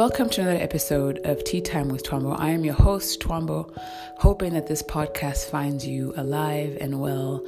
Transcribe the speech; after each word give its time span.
Welcome 0.00 0.30
to 0.30 0.40
another 0.40 0.62
episode 0.62 1.20
of 1.24 1.44
Tea 1.44 1.60
Time 1.60 1.90
with 1.90 2.04
Twombo. 2.04 2.34
I 2.40 2.52
am 2.52 2.64
your 2.64 2.72
host, 2.72 3.20
Twombo, 3.20 3.70
hoping 4.16 4.54
that 4.54 4.66
this 4.66 4.82
podcast 4.82 5.50
finds 5.50 5.86
you 5.86 6.14
alive 6.16 6.78
and 6.80 7.02
well 7.02 7.44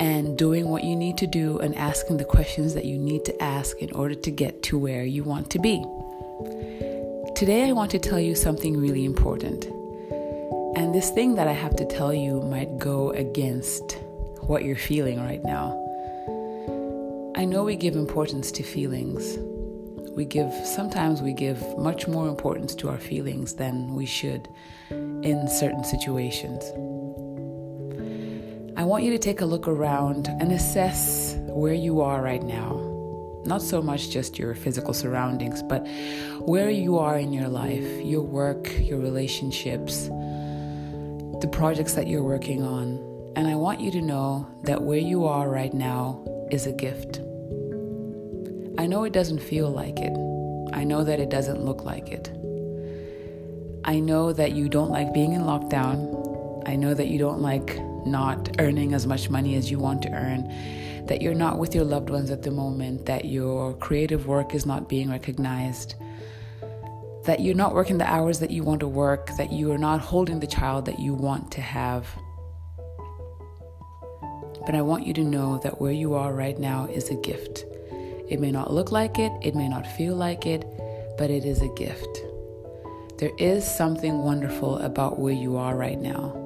and 0.00 0.36
doing 0.36 0.70
what 0.70 0.82
you 0.82 0.96
need 0.96 1.16
to 1.18 1.28
do 1.28 1.60
and 1.60 1.72
asking 1.76 2.16
the 2.16 2.24
questions 2.24 2.74
that 2.74 2.84
you 2.84 2.98
need 2.98 3.24
to 3.26 3.40
ask 3.40 3.78
in 3.78 3.92
order 3.92 4.16
to 4.16 4.30
get 4.32 4.60
to 4.64 4.76
where 4.76 5.04
you 5.04 5.22
want 5.22 5.50
to 5.50 5.60
be. 5.60 5.84
Today, 7.36 7.68
I 7.68 7.70
want 7.70 7.92
to 7.92 8.00
tell 8.00 8.18
you 8.18 8.34
something 8.34 8.76
really 8.76 9.04
important. 9.04 9.66
And 10.76 10.92
this 10.92 11.10
thing 11.10 11.36
that 11.36 11.46
I 11.46 11.52
have 11.52 11.76
to 11.76 11.86
tell 11.86 12.12
you 12.12 12.40
might 12.40 12.76
go 12.76 13.10
against 13.10 14.00
what 14.40 14.64
you're 14.64 14.74
feeling 14.74 15.20
right 15.20 15.44
now. 15.44 15.80
I 17.36 17.44
know 17.44 17.62
we 17.62 17.76
give 17.76 17.94
importance 17.94 18.50
to 18.50 18.64
feelings 18.64 19.38
we 20.14 20.24
give 20.24 20.52
sometimes 20.64 21.20
we 21.20 21.32
give 21.32 21.76
much 21.76 22.06
more 22.06 22.28
importance 22.28 22.74
to 22.76 22.88
our 22.88 22.98
feelings 22.98 23.54
than 23.54 23.94
we 23.94 24.06
should 24.06 24.48
in 24.90 25.48
certain 25.48 25.82
situations. 25.84 26.64
I 28.76 28.84
want 28.84 29.04
you 29.04 29.10
to 29.10 29.18
take 29.18 29.40
a 29.40 29.44
look 29.44 29.66
around 29.66 30.28
and 30.40 30.52
assess 30.52 31.36
where 31.46 31.74
you 31.74 32.00
are 32.00 32.22
right 32.22 32.42
now. 32.42 32.80
Not 33.44 33.62
so 33.62 33.82
much 33.82 34.10
just 34.10 34.38
your 34.38 34.54
physical 34.54 34.94
surroundings, 34.94 35.62
but 35.62 35.86
where 36.40 36.70
you 36.70 36.98
are 36.98 37.18
in 37.18 37.32
your 37.32 37.48
life, 37.48 37.84
your 38.04 38.22
work, 38.22 38.70
your 38.78 38.98
relationships, 38.98 40.08
the 41.40 41.48
projects 41.52 41.94
that 41.94 42.08
you're 42.08 42.22
working 42.22 42.62
on. 42.62 42.98
And 43.36 43.46
I 43.46 43.54
want 43.54 43.80
you 43.80 43.90
to 43.92 44.00
know 44.00 44.48
that 44.62 44.82
where 44.82 44.98
you 44.98 45.24
are 45.24 45.48
right 45.48 45.74
now 45.74 46.24
is 46.50 46.66
a 46.66 46.72
gift. 46.72 47.20
I 48.76 48.86
know 48.86 49.04
it 49.04 49.12
doesn't 49.12 49.38
feel 49.38 49.70
like 49.70 50.00
it. 50.00 50.12
I 50.72 50.82
know 50.82 51.04
that 51.04 51.20
it 51.20 51.30
doesn't 51.30 51.64
look 51.64 51.84
like 51.84 52.08
it. 52.08 52.28
I 53.84 54.00
know 54.00 54.32
that 54.32 54.52
you 54.52 54.68
don't 54.68 54.90
like 54.90 55.14
being 55.14 55.32
in 55.32 55.42
lockdown. 55.42 56.66
I 56.66 56.74
know 56.74 56.92
that 56.92 57.06
you 57.06 57.18
don't 57.18 57.40
like 57.40 57.78
not 58.04 58.56
earning 58.58 58.92
as 58.92 59.06
much 59.06 59.30
money 59.30 59.54
as 59.54 59.70
you 59.70 59.78
want 59.78 60.02
to 60.02 60.10
earn, 60.10 60.52
that 61.06 61.22
you're 61.22 61.34
not 61.34 61.58
with 61.58 61.74
your 61.74 61.84
loved 61.84 62.10
ones 62.10 62.30
at 62.30 62.42
the 62.42 62.50
moment, 62.50 63.06
that 63.06 63.26
your 63.26 63.74
creative 63.74 64.26
work 64.26 64.54
is 64.54 64.66
not 64.66 64.88
being 64.88 65.08
recognized, 65.08 65.94
that 67.24 67.40
you're 67.40 67.54
not 67.54 67.74
working 67.74 67.98
the 67.98 68.10
hours 68.10 68.40
that 68.40 68.50
you 68.50 68.64
want 68.64 68.80
to 68.80 68.88
work, 68.88 69.30
that 69.36 69.52
you 69.52 69.70
are 69.70 69.78
not 69.78 70.00
holding 70.00 70.40
the 70.40 70.46
child 70.46 70.84
that 70.86 70.98
you 70.98 71.14
want 71.14 71.52
to 71.52 71.60
have. 71.60 72.08
But 74.66 74.74
I 74.74 74.82
want 74.82 75.06
you 75.06 75.12
to 75.14 75.22
know 75.22 75.58
that 75.58 75.80
where 75.80 75.92
you 75.92 76.14
are 76.14 76.34
right 76.34 76.58
now 76.58 76.86
is 76.86 77.10
a 77.10 77.14
gift. 77.14 77.64
It 78.28 78.40
may 78.40 78.50
not 78.50 78.72
look 78.72 78.90
like 78.90 79.18
it, 79.18 79.32
it 79.42 79.54
may 79.54 79.68
not 79.68 79.86
feel 79.86 80.14
like 80.16 80.46
it, 80.46 80.66
but 81.18 81.30
it 81.30 81.44
is 81.44 81.62
a 81.62 81.68
gift. 81.74 82.24
There 83.18 83.32
is 83.38 83.64
something 83.64 84.18
wonderful 84.18 84.78
about 84.78 85.18
where 85.18 85.34
you 85.34 85.56
are 85.56 85.76
right 85.76 86.00
now. 86.00 86.40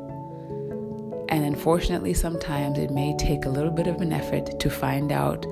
And 1.28 1.44
unfortunately, 1.44 2.14
sometimes 2.14 2.78
it 2.78 2.90
may 2.90 3.16
take 3.16 3.44
a 3.44 3.50
little 3.50 3.70
bit 3.70 3.86
of 3.86 4.00
an 4.00 4.12
effort 4.12 4.58
to 4.60 4.70
find 4.70 5.12
out 5.12 5.46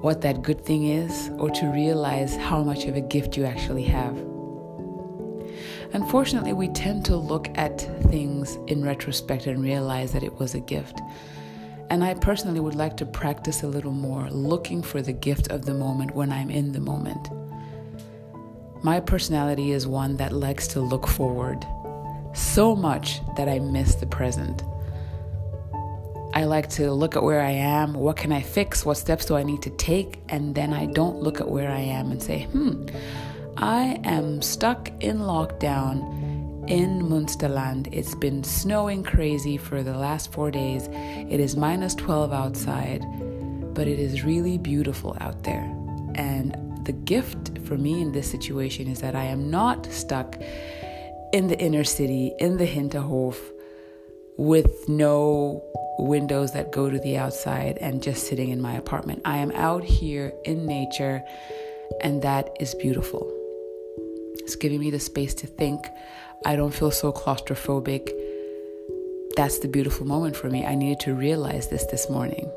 what 0.00 0.20
that 0.22 0.42
good 0.42 0.64
thing 0.64 0.88
is 0.88 1.30
or 1.38 1.50
to 1.50 1.66
realize 1.66 2.36
how 2.36 2.62
much 2.62 2.84
of 2.84 2.96
a 2.96 3.00
gift 3.00 3.36
you 3.36 3.44
actually 3.44 3.84
have. 3.84 4.16
Unfortunately, 5.92 6.52
we 6.52 6.68
tend 6.68 7.04
to 7.06 7.16
look 7.16 7.48
at 7.56 7.80
things 8.10 8.58
in 8.66 8.84
retrospect 8.84 9.46
and 9.46 9.62
realize 9.62 10.12
that 10.12 10.22
it 10.22 10.38
was 10.38 10.54
a 10.54 10.60
gift. 10.60 11.00
And 11.90 12.04
I 12.04 12.14
personally 12.14 12.60
would 12.60 12.74
like 12.74 12.96
to 12.98 13.06
practice 13.06 13.62
a 13.62 13.68
little 13.68 13.92
more 13.92 14.28
looking 14.30 14.82
for 14.82 15.00
the 15.00 15.12
gift 15.12 15.48
of 15.48 15.64
the 15.64 15.74
moment 15.74 16.14
when 16.14 16.30
I'm 16.30 16.50
in 16.50 16.72
the 16.72 16.80
moment. 16.80 17.30
My 18.82 19.00
personality 19.00 19.72
is 19.72 19.86
one 19.86 20.16
that 20.18 20.32
likes 20.32 20.68
to 20.68 20.80
look 20.80 21.06
forward 21.06 21.66
so 22.34 22.76
much 22.76 23.20
that 23.36 23.48
I 23.48 23.58
miss 23.58 23.94
the 23.96 24.06
present. 24.06 24.62
I 26.34 26.44
like 26.44 26.68
to 26.70 26.92
look 26.92 27.16
at 27.16 27.22
where 27.22 27.40
I 27.40 27.50
am, 27.50 27.94
what 27.94 28.16
can 28.16 28.32
I 28.32 28.42
fix, 28.42 28.84
what 28.84 28.98
steps 28.98 29.24
do 29.24 29.34
I 29.34 29.42
need 29.42 29.62
to 29.62 29.70
take, 29.70 30.20
and 30.28 30.54
then 30.54 30.72
I 30.72 30.86
don't 30.86 31.16
look 31.16 31.40
at 31.40 31.48
where 31.48 31.70
I 31.70 31.80
am 31.80 32.12
and 32.12 32.22
say, 32.22 32.42
hmm, 32.44 32.86
I 33.56 34.00
am 34.04 34.42
stuck 34.42 34.90
in 35.02 35.18
lockdown 35.18 36.17
in 36.66 37.02
Munsterland. 37.02 37.88
It's 37.92 38.14
been 38.14 38.42
snowing 38.44 39.02
crazy 39.02 39.56
for 39.56 39.82
the 39.82 39.96
last 39.96 40.32
four 40.32 40.50
days. 40.50 40.88
It 40.92 41.40
is 41.40 41.56
minus 41.56 41.94
12 41.94 42.32
outside, 42.32 43.02
but 43.74 43.86
it 43.86 43.98
is 43.98 44.24
really 44.24 44.58
beautiful 44.58 45.16
out 45.20 45.44
there. 45.44 45.64
And 46.14 46.84
the 46.84 46.92
gift 46.92 47.58
for 47.66 47.76
me 47.76 48.00
in 48.00 48.12
this 48.12 48.30
situation 48.30 48.88
is 48.88 49.00
that 49.00 49.14
I 49.14 49.24
am 49.24 49.50
not 49.50 49.86
stuck 49.86 50.36
in 51.32 51.48
the 51.48 51.58
inner 51.58 51.84
city, 51.84 52.32
in 52.38 52.56
the 52.56 52.66
Hinterhof, 52.66 53.36
with 54.36 54.88
no 54.88 55.62
windows 55.98 56.52
that 56.52 56.70
go 56.70 56.88
to 56.88 56.98
the 56.98 57.18
outside 57.18 57.76
and 57.78 58.02
just 58.02 58.26
sitting 58.26 58.50
in 58.50 58.60
my 58.60 58.74
apartment. 58.74 59.20
I 59.24 59.38
am 59.38 59.50
out 59.52 59.84
here 59.84 60.32
in 60.44 60.64
nature, 60.64 61.22
and 62.00 62.22
that 62.22 62.56
is 62.60 62.74
beautiful. 62.74 63.30
It's 64.36 64.56
giving 64.56 64.80
me 64.80 64.90
the 64.90 65.00
space 65.00 65.34
to 65.34 65.46
think. 65.46 65.86
I 66.44 66.56
don't 66.56 66.72
feel 66.72 66.90
so 66.90 67.12
claustrophobic. 67.12 68.12
That's 69.36 69.58
the 69.58 69.68
beautiful 69.68 70.06
moment 70.06 70.36
for 70.36 70.48
me. 70.48 70.64
I 70.64 70.74
needed 70.74 71.00
to 71.00 71.14
realize 71.14 71.68
this 71.68 71.84
this 71.86 72.08
morning. 72.08 72.50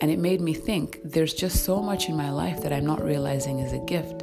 And 0.00 0.10
it 0.10 0.18
made 0.18 0.40
me 0.40 0.54
think 0.54 1.00
there's 1.02 1.34
just 1.34 1.64
so 1.64 1.82
much 1.82 2.08
in 2.08 2.16
my 2.16 2.30
life 2.30 2.62
that 2.62 2.72
I'm 2.72 2.86
not 2.86 3.02
realizing 3.02 3.58
is 3.58 3.72
a 3.72 3.84
gift. 3.86 4.22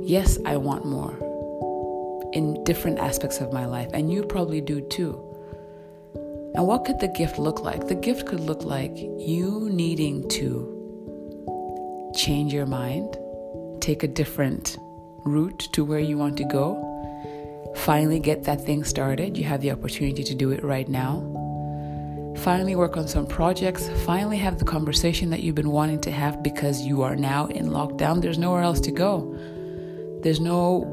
Yes, 0.00 0.38
I 0.44 0.56
want 0.56 0.84
more 0.84 1.16
in 2.32 2.64
different 2.64 2.98
aspects 2.98 3.40
of 3.40 3.52
my 3.52 3.66
life, 3.66 3.90
and 3.92 4.12
you 4.12 4.24
probably 4.24 4.60
do 4.60 4.80
too. 4.80 5.12
And 6.54 6.66
what 6.66 6.84
could 6.84 6.98
the 6.98 7.08
gift 7.08 7.38
look 7.38 7.60
like? 7.60 7.86
The 7.86 7.94
gift 7.94 8.26
could 8.26 8.40
look 8.40 8.64
like 8.64 8.96
you 8.96 9.68
needing 9.70 10.28
to 10.30 12.12
change 12.16 12.52
your 12.52 12.66
mind, 12.66 13.16
take 13.80 14.02
a 14.02 14.08
different 14.08 14.76
route 15.24 15.68
to 15.72 15.84
where 15.84 16.00
you 16.00 16.18
want 16.18 16.36
to 16.38 16.44
go, 16.44 16.89
finally 17.76 18.20
get 18.20 18.44
that 18.44 18.64
thing 18.64 18.84
started. 18.84 19.36
You 19.36 19.44
have 19.44 19.60
the 19.60 19.70
opportunity 19.70 20.22
to 20.24 20.34
do 20.34 20.50
it 20.50 20.62
right 20.62 20.88
now. 20.88 21.24
Finally, 22.38 22.76
work 22.76 22.96
on 22.96 23.06
some 23.06 23.26
projects. 23.26 23.88
Finally, 24.04 24.38
have 24.38 24.58
the 24.58 24.64
conversation 24.64 25.30
that 25.30 25.42
you've 25.42 25.54
been 25.54 25.70
wanting 25.70 26.00
to 26.00 26.10
have 26.10 26.42
because 26.42 26.80
you 26.80 27.02
are 27.02 27.16
now 27.16 27.46
in 27.46 27.70
lockdown. 27.70 28.22
There's 28.22 28.38
nowhere 28.38 28.62
else 28.62 28.80
to 28.80 28.90
go. 28.90 29.36
There's 30.22 30.40
no 30.40 30.84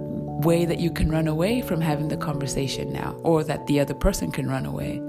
way 0.44 0.66
that 0.66 0.80
you 0.80 0.92
can 0.92 1.10
run 1.10 1.28
away 1.28 1.62
from 1.62 1.82
having 1.82 2.10
the 2.10 2.18
conversation 2.18 2.92
now, 2.92 3.16
or 3.24 3.44
that 3.44 3.66
the 3.68 3.80
other 3.80 3.94
person 3.94 4.32
can 4.32 4.48
run 4.48 4.66
away. 4.66 5.02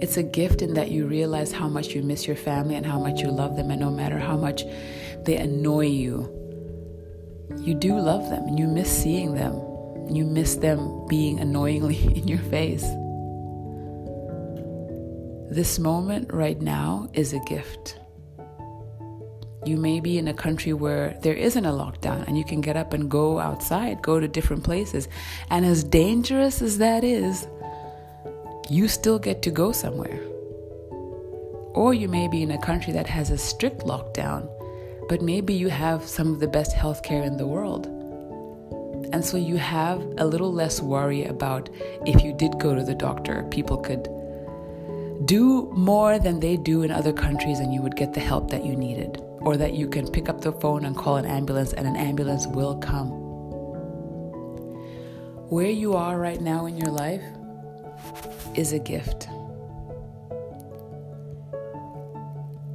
It's 0.00 0.16
a 0.16 0.22
gift 0.22 0.62
in 0.62 0.74
that 0.74 0.90
you 0.90 1.06
realize 1.06 1.52
how 1.52 1.68
much 1.68 1.88
you 1.88 2.02
miss 2.02 2.26
your 2.26 2.36
family 2.36 2.74
and 2.74 2.86
how 2.86 2.98
much 2.98 3.20
you 3.20 3.30
love 3.30 3.56
them, 3.56 3.70
and 3.70 3.80
no 3.80 3.90
matter 3.90 4.18
how 4.18 4.36
much 4.36 4.64
they 5.24 5.36
annoy 5.36 5.86
you, 5.86 6.39
you 7.58 7.74
do 7.74 7.98
love 7.98 8.28
them 8.30 8.44
and 8.46 8.58
you 8.58 8.66
miss 8.66 8.90
seeing 8.90 9.34
them. 9.34 9.54
You 10.08 10.24
miss 10.24 10.56
them 10.56 11.06
being 11.08 11.38
annoyingly 11.40 12.04
in 12.16 12.26
your 12.28 12.38
face. 12.38 12.84
This 15.50 15.78
moment 15.78 16.32
right 16.32 16.60
now 16.60 17.08
is 17.12 17.32
a 17.32 17.40
gift. 17.40 17.98
You 19.66 19.76
may 19.76 20.00
be 20.00 20.16
in 20.16 20.28
a 20.28 20.34
country 20.34 20.72
where 20.72 21.18
there 21.22 21.34
isn't 21.34 21.66
a 21.66 21.70
lockdown 21.70 22.26
and 22.26 22.38
you 22.38 22.44
can 22.44 22.60
get 22.60 22.76
up 22.76 22.94
and 22.94 23.10
go 23.10 23.38
outside, 23.38 24.00
go 24.00 24.18
to 24.18 24.26
different 24.26 24.64
places. 24.64 25.08
And 25.50 25.66
as 25.66 25.84
dangerous 25.84 26.62
as 26.62 26.78
that 26.78 27.04
is, 27.04 27.46
you 28.70 28.88
still 28.88 29.18
get 29.18 29.42
to 29.42 29.50
go 29.50 29.72
somewhere. 29.72 30.20
Or 31.74 31.92
you 31.92 32.08
may 32.08 32.26
be 32.26 32.42
in 32.42 32.52
a 32.52 32.58
country 32.58 32.92
that 32.94 33.06
has 33.08 33.30
a 33.30 33.36
strict 33.36 33.80
lockdown 33.80 34.48
but 35.10 35.20
maybe 35.20 35.52
you 35.52 35.68
have 35.68 36.06
some 36.06 36.32
of 36.32 36.38
the 36.38 36.46
best 36.46 36.70
healthcare 36.70 37.26
in 37.26 37.36
the 37.36 37.44
world. 37.44 37.86
And 39.12 39.24
so 39.24 39.36
you 39.36 39.56
have 39.56 39.98
a 40.18 40.24
little 40.24 40.52
less 40.52 40.80
worry 40.80 41.24
about 41.24 41.68
if 42.06 42.22
you 42.22 42.32
did 42.32 42.60
go 42.60 42.76
to 42.76 42.84
the 42.84 42.94
doctor, 42.94 43.42
people 43.50 43.76
could 43.76 44.04
do 45.26 45.68
more 45.72 46.20
than 46.20 46.38
they 46.38 46.56
do 46.56 46.82
in 46.82 46.92
other 46.92 47.12
countries 47.12 47.58
and 47.58 47.74
you 47.74 47.82
would 47.82 47.96
get 47.96 48.14
the 48.14 48.20
help 48.20 48.50
that 48.52 48.64
you 48.64 48.76
needed. 48.76 49.20
Or 49.40 49.56
that 49.56 49.74
you 49.74 49.88
can 49.88 50.06
pick 50.06 50.28
up 50.28 50.42
the 50.42 50.52
phone 50.52 50.84
and 50.84 50.96
call 50.96 51.16
an 51.16 51.26
ambulance 51.26 51.72
and 51.72 51.88
an 51.88 51.96
ambulance 51.96 52.46
will 52.46 52.76
come. 52.76 53.08
Where 55.50 55.70
you 55.70 55.94
are 55.94 56.20
right 56.20 56.40
now 56.40 56.66
in 56.66 56.76
your 56.76 56.92
life 56.92 57.24
is 58.54 58.72
a 58.72 58.78
gift. 58.78 59.26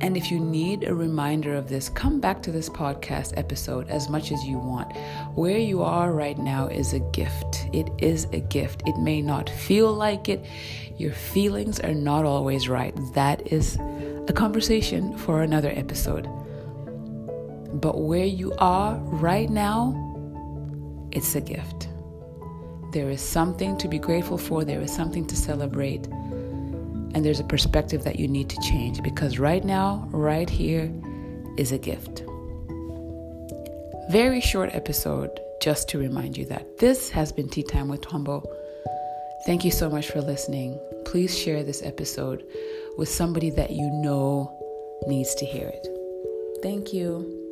And 0.06 0.16
if 0.16 0.30
you 0.30 0.40
need 0.40 0.84
a 0.84 0.94
reminder 0.94 1.56
of 1.56 1.68
this, 1.68 1.90
come 1.90 2.20
back 2.20 2.44
to 2.44 2.52
this 2.52 2.70
podcast 2.70 3.34
episode 3.38 3.90
as 3.90 4.08
much 4.08 4.32
as 4.32 4.46
you 4.46 4.60
want. 4.60 4.96
Where 5.34 5.58
you 5.58 5.82
are 5.82 6.12
right 6.12 6.38
now 6.38 6.68
is 6.68 6.94
a 6.94 7.00
gift. 7.00 7.68
It 7.74 7.90
is 7.98 8.26
a 8.26 8.40
gift. 8.40 8.84
It 8.86 8.96
may 9.00 9.24
not 9.24 9.50
feel 9.50 9.92
like 9.92 10.30
it. 10.30 10.46
Your 11.00 11.12
feelings 11.12 11.80
are 11.80 11.96
not 11.96 12.24
always 12.24 12.70
right. 12.70 12.94
That 13.16 13.52
is 13.52 13.80
a 14.28 14.32
conversation 14.32 15.18
for 15.18 15.42
another 15.42 15.74
episode. 15.76 16.26
But 17.82 18.00
where 18.00 18.26
you 18.26 18.54
are 18.60 18.98
right 18.98 19.50
now, 19.50 21.10
it's 21.14 21.34
a 21.34 21.42
gift. 21.42 21.90
There 22.92 23.10
is 23.10 23.22
something 23.22 23.76
to 23.80 23.88
be 23.88 23.98
grateful 23.98 24.38
for, 24.38 24.64
there 24.66 24.82
is 24.82 24.94
something 24.94 25.26
to 25.26 25.36
celebrate, 25.36 26.08
and 27.16 27.24
there's 27.24 27.40
a 27.40 27.46
perspective 27.46 28.04
that 28.04 28.20
you 28.20 28.28
need 28.28 28.50
to 28.50 28.62
change 28.62 29.02
because 29.02 29.40
right 29.40 29.64
now, 29.64 30.08
right 30.12 30.50
here, 30.50 30.92
is 31.58 31.72
a 31.72 31.78
gift. 31.78 32.24
Very 34.12 34.42
short 34.42 34.70
episode 34.76 35.40
just 35.62 35.88
to 35.90 35.98
remind 35.98 36.36
you 36.38 36.46
that 36.46 36.78
this 36.78 37.10
has 37.10 37.32
been 37.32 37.48
Tea 37.48 37.64
Time 37.64 37.88
with 37.88 38.02
Twombo. 38.02 38.46
Thank 39.46 39.64
you 39.64 39.72
so 39.72 39.90
much 39.90 40.12
for 40.12 40.22
listening. 40.22 40.78
Please 41.06 41.36
share 41.36 41.64
this 41.64 41.82
episode 41.84 42.44
with 42.98 43.08
somebody 43.08 43.50
that 43.52 43.72
you 43.72 43.90
know 43.90 44.52
needs 45.08 45.34
to 45.36 45.46
hear 45.46 45.70
it. 45.70 45.88
Thank 46.62 46.94
you. 46.94 47.45